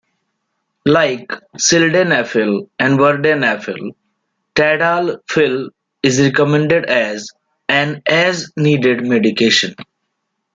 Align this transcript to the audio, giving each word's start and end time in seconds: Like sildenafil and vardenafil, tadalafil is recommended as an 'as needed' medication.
Like 0.87 1.29
sildenafil 1.57 2.67
and 2.79 2.97
vardenafil, 2.97 3.91
tadalafil 4.55 5.69
is 6.01 6.19
recommended 6.19 6.85
as 6.85 7.29
an 7.69 8.01
'as 8.07 8.51
needed' 8.57 9.05
medication. 9.05 9.75